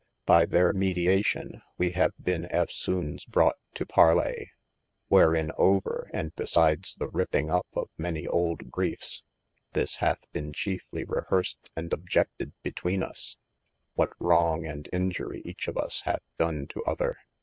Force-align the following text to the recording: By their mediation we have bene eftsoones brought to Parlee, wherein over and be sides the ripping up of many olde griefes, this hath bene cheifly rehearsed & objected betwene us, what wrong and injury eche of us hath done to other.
By 0.25 0.47
their 0.47 0.73
mediation 0.73 1.61
we 1.77 1.91
have 1.91 2.13
bene 2.17 2.47
eftsoones 2.49 3.27
brought 3.27 3.57
to 3.75 3.85
Parlee, 3.85 4.47
wherein 5.09 5.51
over 5.59 6.09
and 6.11 6.33
be 6.35 6.47
sides 6.47 6.95
the 6.95 7.07
ripping 7.07 7.51
up 7.51 7.67
of 7.75 7.91
many 7.99 8.25
olde 8.25 8.71
griefes, 8.71 9.21
this 9.73 9.97
hath 9.97 10.25
bene 10.33 10.53
cheifly 10.53 11.07
rehearsed 11.07 11.69
& 11.77 11.77
objected 11.77 12.53
betwene 12.65 13.03
us, 13.03 13.37
what 13.93 14.13
wrong 14.17 14.65
and 14.65 14.89
injury 14.91 15.43
eche 15.45 15.67
of 15.67 15.77
us 15.77 16.01
hath 16.03 16.23
done 16.39 16.65
to 16.69 16.83
other. 16.85 17.17